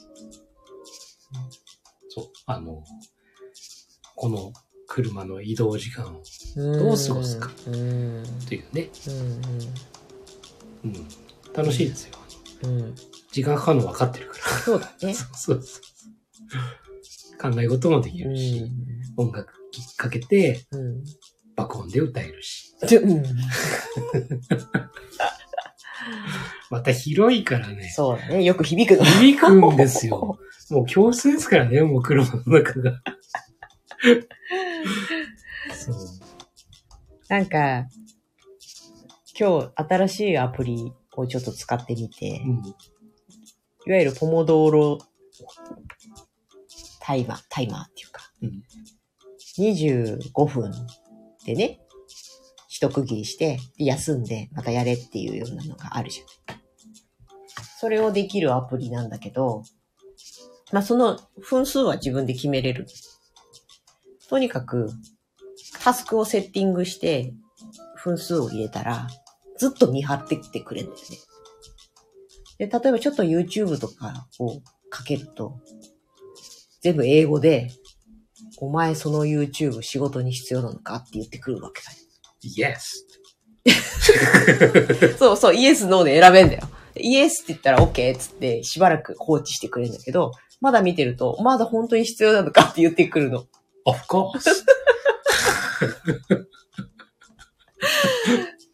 [2.09, 2.31] そう。
[2.47, 2.83] あの、
[4.15, 4.51] この
[4.87, 6.23] 車の移動時間を
[6.55, 7.51] どう過ごすか。
[7.65, 8.89] というね。
[10.83, 10.89] うん。
[10.89, 11.07] うん。
[11.53, 12.17] 楽しいですよ。
[12.63, 12.79] うん。
[12.79, 12.95] うん。
[13.31, 14.43] 時間かかるの分かってるから。
[14.59, 15.13] そうだね。
[15.13, 15.81] そうそうそう。
[17.53, 18.71] 考え事もできうるし、ん。
[19.17, 19.53] 音楽
[19.97, 21.03] かけてうん。
[21.55, 22.73] 爆音で歌えるし。
[22.87, 23.23] でうん。
[26.69, 27.89] また広いからね。
[27.89, 28.43] そうだね。
[28.43, 29.03] よく響くの。
[29.05, 30.39] 響くんですよ。
[30.69, 33.01] もう教室ですからね、もう車の中が。
[35.73, 35.95] そう。
[37.29, 37.87] なんか、
[39.39, 42.63] 今日新しいアプリをちょっと使ってみて、うん。
[43.85, 44.99] いわゆるポモドーロ
[46.99, 48.63] タイマー、タイマーっていうか、うん。
[49.59, 50.71] 25分
[51.45, 51.79] でね、
[52.67, 56.57] 一区切りして、で休んで、またやれっていうようなのがあるじゃん。
[57.79, 59.63] それをできるアプリなんだけど、
[60.71, 62.87] まあその分数は自分で決めれる。
[64.29, 64.89] とにかく、
[65.83, 67.33] タスクをセッティングして、
[68.03, 69.07] 分数を入れたら、
[69.57, 71.17] ずっと見張ってきてくれるんだよね。
[72.59, 75.59] で、例えばちょっと YouTube とかをかけると、
[76.81, 77.69] 全部英語で、
[78.59, 81.97] お前その YouTube 仕事に必要なのかって言ってくるわけだよ。
[82.69, 83.07] Yes!
[85.17, 86.63] そ うそう、イエス、ノーで選べんだよ。
[86.95, 93.45] イエスって言ったら OK っつってしばらく放置してくれるんだけど、まだ見てると、まだ本当に必要なのかって言ってくるの。
[93.87, 94.43] Of course!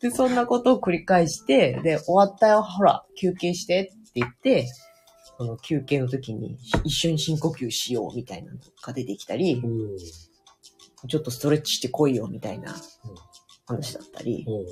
[0.02, 4.67] で、そんなことを繰り返して、で、終わったよ、ほら、休憩してって言って、
[5.38, 12.76] その休憩の時に一緒に深呼吸しようみたいなのが出てきたり、おーちょっとストレッチしてこいよみたいな
[13.65, 14.65] 話だったり、おー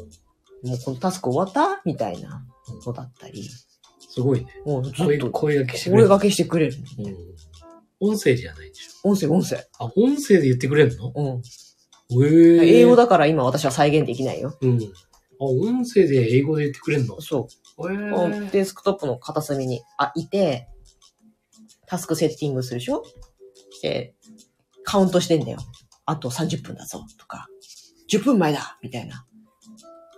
[0.70, 2.44] もうこのタスク終わったみたいな
[2.86, 4.48] のだったり、すごいね。
[4.66, 6.04] もうず声っと声掛けしてくれる。
[6.04, 6.78] 声掛けしてくれる。
[7.00, 7.06] うん。
[8.02, 9.56] 音声じゃないでし音声、音声。
[9.56, 9.60] ょ。
[9.86, 11.14] あ、音声で言ってくれるの？
[11.16, 11.42] うん。
[12.26, 14.58] ええ英語だから今私は再現できないよ。
[14.60, 14.80] うん。
[14.80, 17.22] あ、音声で英語で言ってくれるの？
[17.22, 17.48] そ
[17.80, 18.50] えう。
[18.52, 20.68] デスクトップの片隅に、あ、いて、
[21.88, 23.04] タスクセッティングするでしょ？
[23.70, 24.16] して、
[24.84, 25.60] カウントしてんだよ。
[26.06, 27.48] あと30分だぞ、とか。
[28.12, 29.26] 10分前だみたいな。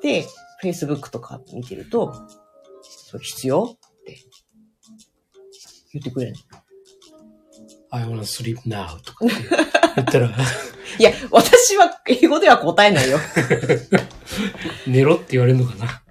[0.02, 0.26] で、
[0.64, 2.14] Facebook とか見てると、
[2.82, 4.18] それ必要って
[5.94, 6.38] 言ってくれるの。
[7.94, 9.36] I wanna sleep now とかって
[9.98, 10.28] 言ったら、
[10.98, 13.20] いや、私は英語では答えないよ。
[14.88, 16.04] 寝ろって言われるのかな。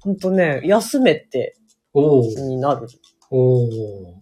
[0.00, 1.56] ほんとね、休めって、
[1.92, 2.88] おおになる。
[3.30, 4.20] おお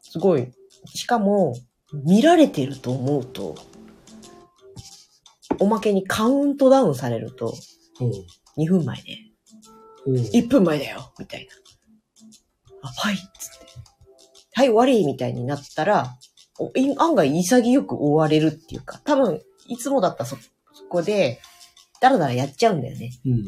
[0.00, 0.50] すごい。
[0.94, 1.54] しかも、
[1.92, 3.54] 見られてると思うと、
[5.58, 7.54] おまけにカウントダウンされると、
[8.00, 9.18] お2分前で、
[10.06, 12.88] お1分前だよみたいな。
[12.88, 13.66] あ、はいっつって。
[14.52, 16.16] はい、終わりみたいになったら、
[16.98, 21.40] 案外潔く終われるっていうか、多分、いつもだったらそ、そこで、
[22.00, 23.10] だらだらやっちゃうんだよね。
[23.24, 23.40] うんうん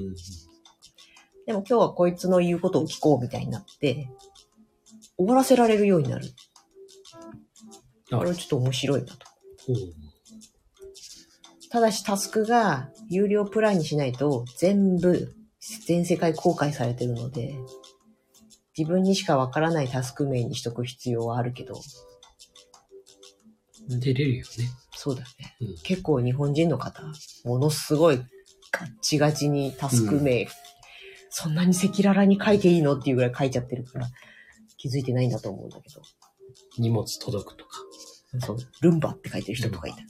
[1.45, 4.09] でも今日はこいつの言うことを聞こうみたいになって、
[5.17, 6.27] 終わらせられるようになる。
[8.13, 9.27] あこれはちょっと面白いなと。
[9.69, 9.75] お
[11.71, 15.35] ただしタスクが有料プランにしないと全部
[15.87, 17.55] 全世界公開されてるので、
[18.77, 21.75] 自分にしかわからないタスク名にしとく必要はあるけど、
[23.89, 24.71] 出れるよね。
[24.95, 25.57] そうだね。
[25.61, 27.03] うん結構日本人の方、
[27.45, 30.47] ものすごいガッチガチにタスク名、
[31.31, 34.07] そんなに赤裸々に書いていいのっていうぐらい書いちゃってるから、
[34.79, 36.01] 気づいてないんだと思うんだけど。
[36.79, 37.79] 荷物届くとか。
[38.41, 39.93] そう、ルンバって書いてる人とかい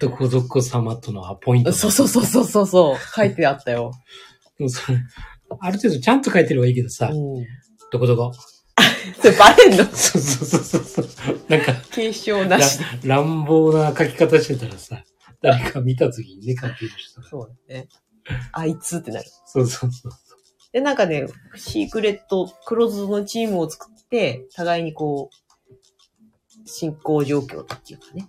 [0.00, 1.72] どこどこ様とのアポイント。
[1.72, 1.78] た。
[1.78, 3.92] そうそうそうそうそうそう、書いてあったよ。
[4.58, 4.98] でもそれ、
[5.60, 7.46] ある程度ちゃんと書いてればいいけどさ、うん。
[7.90, 8.32] どこどこ。
[9.20, 9.84] それバレんの？
[9.94, 11.08] そうそうそうそう。
[11.48, 15.04] なんか、継承なし乱暴な書き方してたらさ、
[15.42, 17.28] 誰か見たときにね、書ける人が。
[17.28, 17.88] そうだね。
[18.52, 19.26] あいつってなる。
[19.46, 20.12] そうそうそう。
[20.72, 28.28] で、なんかね、シークレット、クローズドのチームを作って、互いにこう、進行状況っていうかね、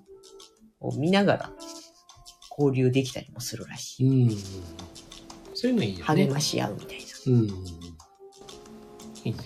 [0.81, 1.51] を見ながら
[2.59, 4.27] 交流できたりもするらしい。
[4.27, 4.37] うん。
[5.53, 6.03] そういうのいいよね。
[6.25, 7.05] 励まし合うみたいな。
[7.27, 7.43] うん。
[9.23, 9.37] いいね。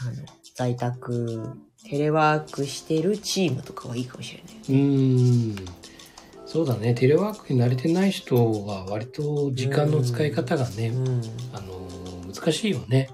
[0.00, 1.56] あの、在宅、
[1.88, 4.80] テレワークしてるチームとかはいいかもしれない。
[4.80, 4.84] う
[5.52, 5.56] ん。
[6.46, 6.94] そうだね。
[6.94, 11.22] テレワークに慣れてない人は割と時間の使い方がね、うん。
[11.52, 13.10] あの、難しいよね。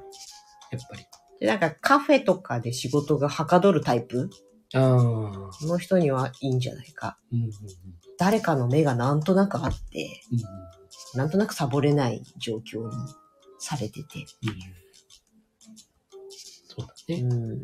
[0.71, 1.07] やっぱり。
[1.41, 4.29] で、なんかカフェとかで仕事がはかどるタイプ
[4.75, 5.67] ああ。
[5.67, 7.19] の人にはいいんじゃないか。
[7.33, 7.53] うんうんうん。
[8.19, 10.41] 誰かの目がなんとなくあって、うん
[11.15, 12.95] なんとなくサボれない状況に
[13.61, 14.19] されてて。
[14.19, 14.27] うん。
[16.67, 17.21] そうだね。
[17.23, 17.63] うん。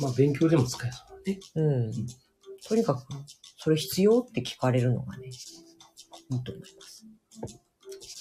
[0.00, 1.40] まあ勉強でも使えそうだね。
[1.56, 1.92] うん。
[2.66, 3.02] とにかく、
[3.58, 7.06] それ必要って聞かれるのがね、いいと思います。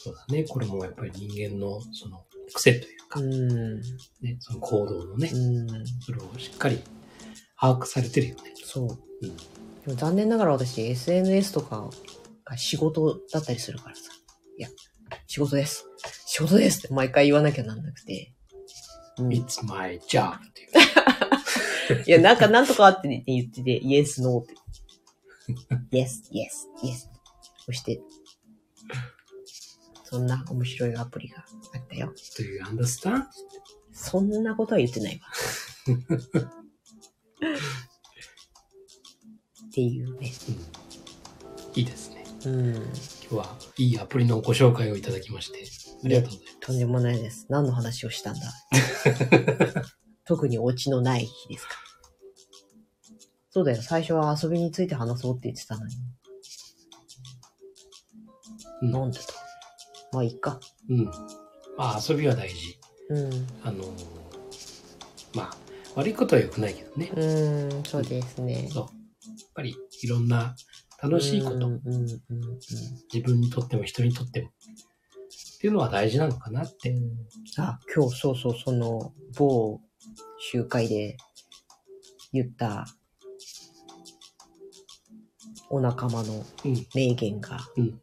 [0.03, 0.45] そうだね。
[0.45, 3.81] これもやっぱり人間のその癖というか、うん。
[4.21, 5.85] ね、その行動のねう、ん。
[5.99, 6.79] それをしっかり
[7.59, 8.53] 把握されてるよね。
[8.63, 8.87] そう。
[9.21, 9.37] うん。
[9.37, 9.43] で
[9.87, 11.89] も残念ながら私、SNS とか
[12.45, 14.01] が仕事だったりするからさ。
[14.57, 14.69] いや、
[15.27, 15.90] 仕事です。
[16.33, 18.33] 仕事ですって毎回言わなきゃなんなくて。
[19.17, 20.65] うん、い It's my job ってい
[22.01, 22.03] う。
[22.09, 24.55] や、なんかなんとかあって言ってて、イエス、ノーって。
[25.91, 27.09] イエス、イエス、イエス。
[27.67, 28.01] 押して。
[30.05, 32.13] そんな面白いアプリがあったよ。
[32.37, 33.25] Do you understand?
[33.91, 35.27] そんなことは言ってないわ。
[39.67, 40.31] っていうね。
[41.75, 42.23] いいですね。
[42.45, 42.75] うん。
[42.75, 46.59] 今日はいいアプリのご紹介をいただきまして、ありがとうございます。
[46.61, 47.45] とんでもないです。
[47.49, 48.41] 何の話をしたんだ？
[50.25, 51.75] 特にオチのない日ですか？
[53.49, 53.81] そうだよ。
[53.81, 55.95] 最初は遊びについて話そうって言ってたのに。
[58.81, 59.25] うんなんでだ？
[60.13, 60.59] まあいいか。
[60.89, 61.05] うん。
[61.77, 62.55] まあ遊びは大事。
[63.09, 63.47] うん。
[63.63, 63.87] あのー
[65.33, 65.57] まあ
[65.95, 67.11] 悪いことは良くないけどね。
[67.13, 68.69] うーん、そうですね。
[68.71, 68.83] そう。
[68.83, 68.89] やっ
[69.53, 70.55] ぱりいろんな
[71.01, 72.09] 楽しいこと、うんうんうん
[73.13, 74.49] 自分にとっても人にとっても、
[75.61, 76.89] っていうのは大事なのかなって。
[76.89, 77.11] うん。
[77.59, 79.79] あ、今日そうそう、その某
[80.39, 81.17] 集会で
[82.33, 82.87] 言った
[85.69, 88.01] お仲間のうん名言が、うん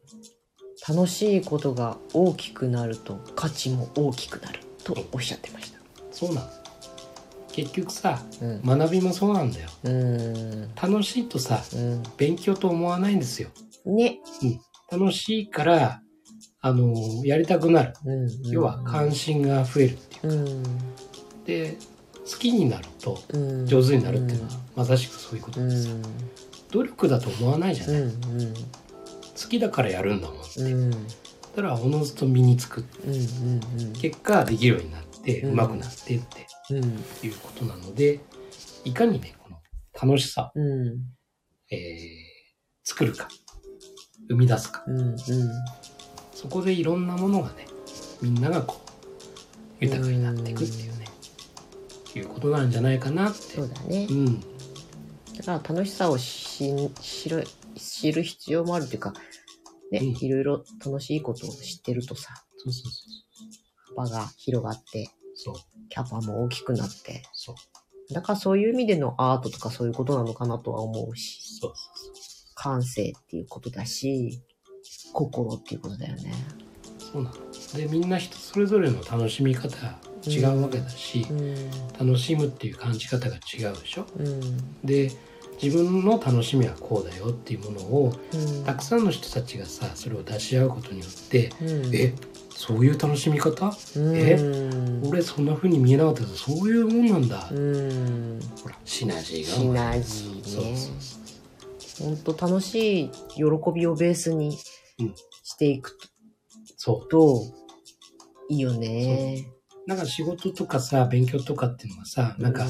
[0.87, 5.79] 楽しいことが大きくなると価値も大きくなるとおっしゃってました。
[6.11, 6.47] そうなの。
[7.51, 8.61] 結局さ、うん。
[8.63, 9.69] 学びもそうなんだよ。
[10.81, 12.03] 楽しいとさ、うん。
[12.15, 13.49] 勉強と思わないんですよ。
[13.85, 14.19] ね。
[14.89, 16.01] 楽しいから、
[16.61, 17.93] あのーやりたくなる。
[18.05, 18.29] うんうん。
[18.51, 20.33] 要は関心が増えるっていう。
[20.33, 20.63] うん。
[21.45, 21.77] で、
[22.29, 23.65] 好きになるとうん。
[23.65, 25.69] 上手になるっていうのは、まさしくそういうことうん。
[25.69, 25.95] ですよ。
[26.71, 28.01] 努力だと思わないじゃうない。
[28.03, 28.11] ん。
[28.13, 30.37] 好きだからやるんだもん。
[30.57, 30.65] うん。
[30.65, 30.91] うん。
[30.91, 30.97] だ
[31.55, 32.83] からおのずと身につく。
[33.05, 33.13] うん。
[33.13, 33.17] う
[33.89, 33.93] ん。
[33.93, 36.83] 結果できるようになって、うん上手くなってってうん。
[36.83, 38.19] いうことなので、
[38.83, 39.57] いかにね、この
[40.09, 40.97] 楽しさを、うん。
[41.71, 42.29] えー
[42.83, 43.27] 作るか、
[44.29, 44.83] 生み出すか。
[44.87, 44.97] うん。
[44.99, 45.15] うん。
[46.39, 47.67] そこでいろんなものがね、
[48.21, 48.79] みんながこ
[49.81, 51.05] う、豊かになっていくっていうね、
[52.15, 53.41] いうことなんじゃないかなって。
[53.41, 54.13] そうだねう。
[54.13, 54.39] ん。
[54.39, 59.13] だから楽しさをし知る知る必要もあるっていうか、
[59.91, 62.89] ね、うんいろいろ楽しいことを知ってるとさ、そうそうそ
[63.97, 65.55] う幅が広がって、そう。
[65.89, 68.13] キャパも大きくなって、そう。
[68.13, 72.13] だからそういう意味でのアートとかそういうことなのかなとは思うし、そうそう
[72.55, 74.41] 感性っていうことだし、
[75.13, 76.33] 心っていうことだよね。
[76.99, 77.23] そう。
[77.23, 77.35] なの。
[77.75, 81.55] で、みんな人それぞれの楽しみ方違うわけだし、うん。
[82.07, 84.05] 楽しむっていう感じ方が違うでしょ。
[84.17, 84.85] うん。
[84.85, 85.11] で、
[85.61, 88.63] 自分の楽しみはこうだよっていうものを、うん。
[88.63, 92.13] たくさんの人たちがさ、それを出し合うことによって、うん、え、
[92.49, 93.73] そういう楽しみ方？
[93.95, 97.49] うん、えうん、俺そんな風に見えなかったけど、そういうもんなんだ。
[97.51, 98.39] うん。
[98.61, 102.07] ほら、シナジーがシナジーねそうそうそう。
[102.07, 103.43] 本当楽しい喜
[103.73, 104.55] びをベースにうん
[105.43, 105.97] していく
[106.77, 107.09] そう。
[107.09, 107.41] と
[108.49, 109.45] いいよね。
[109.87, 112.65] なんか仕事とかさ、勉強とかっていうのはさ、なんか、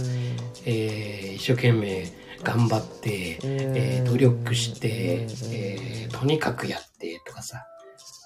[0.66, 2.12] えー一生懸命
[2.44, 7.66] 頑張って、えー努力して、えーとにかくやってとかさ、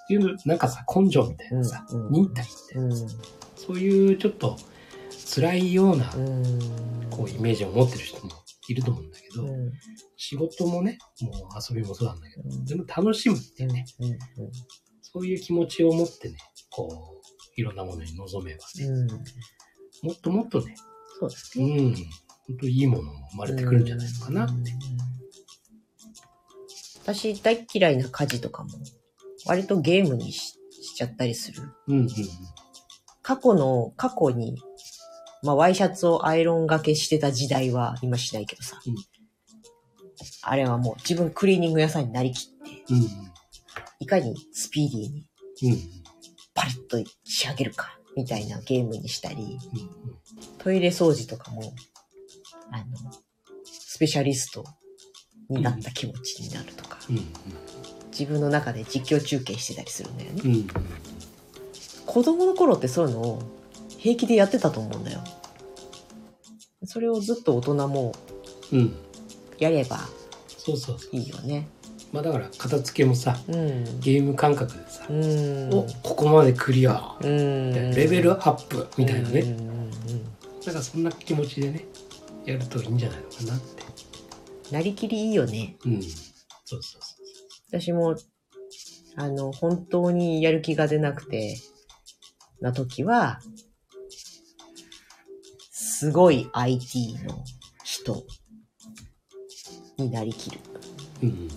[0.09, 2.11] いう、なんかさ、根性みたいなさ、うん。
[2.11, 2.95] 忍耐みたいな。
[2.95, 3.05] さ、
[3.55, 4.57] そういうちょっと
[5.35, 6.05] 辛いような、
[7.09, 8.31] こう、イメージを持ってる人も
[8.67, 9.43] いると思うんだけど、
[10.25, 11.33] 仕事もね、もう
[11.69, 13.85] 遊びもそうなんだけど、でも楽しむっていうね、
[15.01, 16.37] そういう気持ちを持ってね、
[16.69, 19.13] こう、いろんなものに臨めばね、
[20.01, 20.75] もっともっとね、
[21.19, 21.91] そうだうね。
[21.91, 24.71] ん、本当いいものも生まれてくるんじゃないのかなって。
[27.01, 28.69] 私大っ嫌いな家事とかも
[29.45, 31.63] 割とゲームにししちゃったりする。
[31.87, 32.07] うんうん
[33.21, 34.57] 過去の、過去に、
[35.43, 38.79] まあ、ワイシャツをアイロンがけしてた時代は今しないけどさ。
[38.85, 38.95] うん
[40.41, 43.07] あれはもう自分クリーニング屋さんになりきって、うん。
[43.99, 45.89] いかにスピーディーに
[46.53, 49.57] パリッと仕上げるか、みたいなゲームにしたり、
[50.59, 51.73] トイレ掃除とかも、
[52.71, 52.85] あの、
[53.63, 54.63] スペシャリスト
[55.49, 56.99] になった気持ちになるとか、
[58.11, 60.41] 自分の中で実況中継してたりするんだよね。
[60.45, 60.67] うん
[62.05, 63.41] 子供の頃ってそういうのを
[63.97, 65.23] 平気でやってたと思うんだよ。
[66.85, 68.13] それをずっと大人も
[68.71, 68.93] うん
[69.59, 69.99] やれば
[70.47, 71.15] そうそうそう。
[71.15, 71.67] いいよね。
[72.11, 73.99] まあだから片付けもさ、うん。
[73.99, 75.73] ゲーム感覚でさう、ん。
[75.73, 77.17] お、ここまでクリア。
[77.21, 77.91] うん。
[77.93, 79.41] レベルアップみたいなね。
[79.41, 80.33] うんうんうんうん
[80.65, 81.85] なんかそんな気持ちでね、
[82.45, 83.83] やるといいんじゃないのかなって。
[84.71, 85.75] なりきりいいよね。
[85.85, 86.01] うん。
[86.01, 86.11] そう
[86.65, 88.15] そうそ私も、
[89.17, 91.57] あの、本当にやる気が出なくて、
[92.61, 93.41] な時は、
[95.71, 97.43] すごい IT の
[97.83, 98.23] 人
[99.97, 100.59] になりきる。
[101.21, 101.25] う。
[101.25, 101.49] うん。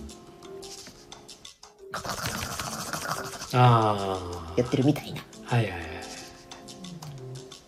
[3.53, 4.19] あ
[4.53, 4.53] あ。
[4.57, 5.21] やってるみたいな。
[5.45, 5.81] はいはいはい。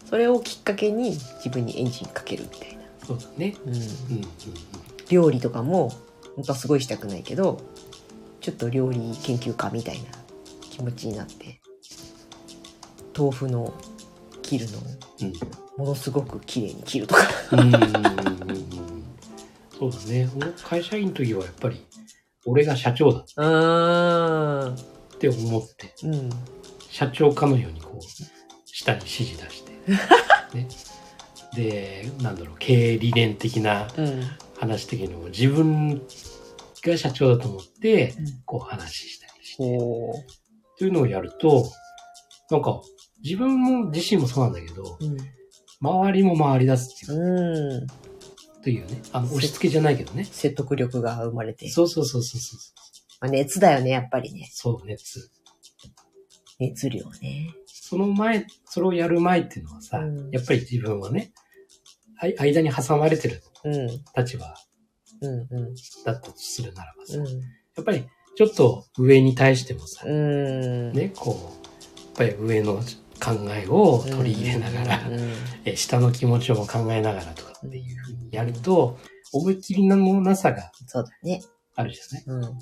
[0.10, 2.84] それをきっかけに自分にエンジンかけるみたいな。
[3.06, 3.56] そうだね。
[3.66, 3.86] うん、うんうん
[5.10, 5.90] 料理とかも、
[6.36, 7.60] 本当はすごいしたくないけど、
[8.42, 10.06] ちょっと料理研究家みたいな
[10.62, 11.60] 気持ちになって
[13.18, 13.74] 豆腐の
[14.42, 14.82] 切るのを
[15.22, 15.34] うん。
[15.78, 17.22] ものすごく綺麗に切るとか
[17.54, 18.79] うんうんうんうん
[19.80, 20.30] そうだね。
[20.36, 21.86] 俺会社員の時はやっぱり、
[22.46, 24.72] 俺が社長だうー。
[24.72, 24.78] んっ
[25.20, 26.30] て思って、うん。
[26.90, 28.02] 社長かのようにこう、
[28.66, 29.72] 下に指示出して、
[30.56, 30.68] ね。
[31.56, 34.22] で、なんだろう、経営理念的なうん。
[34.58, 36.02] 話的にも自分
[36.84, 38.14] が社長だと思って、
[38.46, 40.14] こう話したりして、おー
[40.78, 41.72] というのをやると、
[42.52, 42.82] なんか、
[43.24, 44.98] 自分も自身もそうなんだけど、
[45.82, 47.88] 周りも回り出すっていううんうん
[48.64, 50.26] というね、あの、押し付けじゃないけどね。
[50.26, 52.60] 説得力が生まれて、そうそうそうそうそう。
[53.22, 54.50] まあ、熱だよねやっぱりね。
[54.52, 55.30] そう、熱。
[56.60, 57.54] 熱量ね。
[57.68, 60.30] その前、それをやる前っていうのはさ、うん。
[60.32, 61.32] やっぱり自分はね、
[62.38, 63.88] 間に挟まれてるうん。
[64.16, 64.54] 立場
[65.22, 65.76] うんうん。
[66.06, 67.26] だったとするならばさ、うん。
[67.26, 68.06] やっぱり
[68.36, 70.92] ちょっと上に対してもさ、うん。
[70.92, 71.58] ね、こ
[72.20, 72.82] う、やっぱり上の
[73.20, 78.98] 考えを取り入れながら、うん下の気持ちを考えながらとかっていうふうにやると、
[79.32, 81.44] 思いっきりのなさがそうだね。
[81.76, 82.48] あるじゃない？
[82.48, 82.60] うん。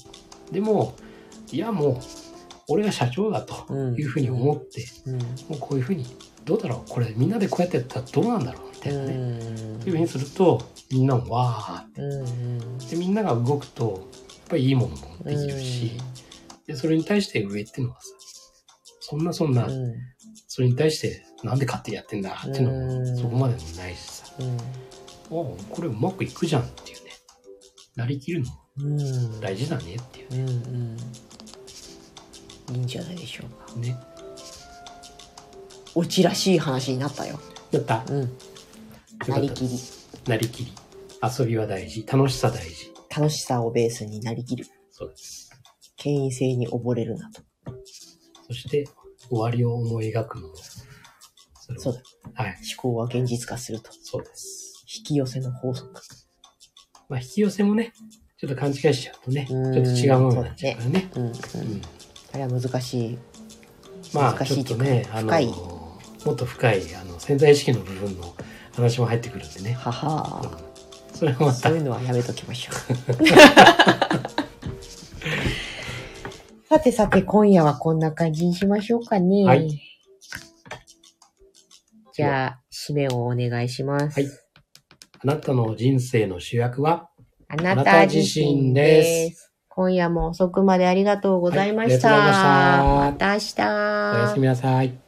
[0.52, 0.96] でも、
[1.52, 1.98] いやもう、
[2.68, 5.18] 俺が社長だというふうに思って、うん。
[5.18, 5.22] も
[5.52, 6.06] うこういうふうに、
[6.44, 6.90] どうだろう？
[6.90, 8.72] これみんなでこうやってやったらどうなんだろう？
[8.74, 9.14] みたいなね。
[9.14, 9.76] うん。
[9.78, 12.02] っていうふうにすると、みんなもわーって。
[12.02, 15.92] うんで、みんなが動くと、やっぱりいいものもできるし、
[16.68, 18.08] で、それに対して上っていうのはさ、
[19.00, 19.96] そんなそんな、うん。
[20.50, 23.10] それに対してなんで勝手にやってんだっていうのうん。
[23.12, 24.44] も、そこまでもないしさ、う
[25.30, 27.12] これうまくいくじゃんっていうね。
[27.96, 28.44] なりきる
[28.78, 30.98] の大事だねっていううんうん
[32.76, 33.98] いいんじゃないでしょうかね。
[35.96, 37.40] オチらしい話になったよ
[37.72, 38.06] やった。
[38.10, 38.38] うん
[39.28, 39.80] なりきり
[40.28, 40.72] なりきり。
[41.40, 42.06] 遊びは大事。
[42.06, 42.94] 楽しさ大事。
[43.10, 45.50] 楽しさをベースになりきるそうです。
[45.96, 47.42] 権威性に溺れるなと
[48.48, 48.88] そして、
[49.30, 50.72] 終わりを思い描くのも、そ
[51.78, 51.94] そう
[52.34, 52.56] だはい。
[52.80, 54.67] 思考は現実化するとそうです。
[54.88, 56.02] 引き寄せの法則。
[57.10, 57.92] まあ、引き寄せもね、
[58.38, 59.68] ちょっと勘違いしちゃうとね、ちうん。
[59.68, 61.10] ょっと違うものになっちゃうからね。
[61.16, 61.30] うんうん。
[61.30, 61.36] うん。
[62.34, 63.18] あれは難しい。
[64.14, 66.00] まあ、ちょっとね、あの、も
[66.32, 68.34] っと深い、あの、潜在意識の部分の
[68.74, 69.74] 話も入ってくるんでね。
[69.74, 70.42] はは。
[70.42, 71.16] うん。
[71.18, 71.54] それもまた。
[71.54, 72.76] そういうのはやめときましょう。
[76.70, 79.44] さてさて今夜はこんな感じにしましょうかね。
[79.44, 79.82] はい。
[82.14, 84.47] じゃあ締めをお願いします、はい
[85.20, 87.10] あなたの人生の主役は？
[87.48, 89.52] あなた自身です。
[89.70, 92.10] 今夜も遅くまでありがとうございました。
[92.10, 94.18] はいありがとうございましたまた明日。
[94.18, 95.07] おやすみなさい。